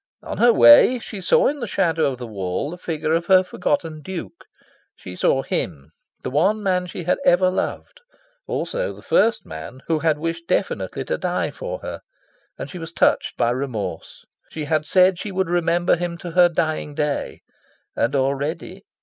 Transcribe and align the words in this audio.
On 0.23 0.39
her 0.39 0.51
way 0.51 0.97
she 0.97 1.21
saw 1.21 1.45
in 1.45 1.59
the 1.59 1.67
shadow 1.67 2.11
of 2.11 2.17
the 2.17 2.25
wall 2.25 2.71
the 2.71 2.77
figure 2.79 3.13
of 3.13 3.27
her 3.27 3.43
forgotten 3.43 4.01
Duke. 4.01 4.45
She 4.95 5.15
saw 5.15 5.43
him, 5.43 5.91
the 6.23 6.31
one 6.31 6.63
man 6.63 6.87
she 6.87 7.03
had 7.03 7.19
ever 7.23 7.51
loved, 7.51 8.01
also 8.47 8.93
the 8.95 9.03
first 9.03 9.45
man 9.45 9.83
who 9.85 9.99
had 9.99 10.17
wished 10.17 10.47
definitely 10.47 11.05
to 11.05 11.19
die 11.19 11.51
for 11.51 11.81
her; 11.83 12.01
and 12.57 12.67
she 12.67 12.79
was 12.79 12.91
touched 12.93 13.37
by 13.37 13.51
remorse. 13.51 14.25
She 14.49 14.63
had 14.65 14.87
said 14.87 15.19
she 15.19 15.31
would 15.31 15.51
remember 15.51 15.95
him 15.95 16.17
to 16.17 16.31
her 16.31 16.49
dying 16.49 16.95
day; 16.95 17.41
and 17.95 18.15
already... 18.15 18.81